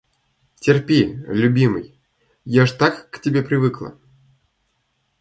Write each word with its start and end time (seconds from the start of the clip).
Терпи, 0.55 1.13
любимый. 1.27 2.01
Я 2.43 2.65
ж 2.65 2.71
так 2.71 3.11
к 3.11 3.19
тебе 3.19 3.43
привыкла! 3.43 3.93